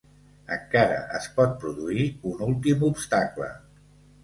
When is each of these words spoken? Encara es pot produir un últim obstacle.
Encara 0.53 0.95
es 1.19 1.27
pot 1.35 1.53
produir 1.65 2.07
un 2.33 2.43
últim 2.49 2.89
obstacle. 2.91 3.55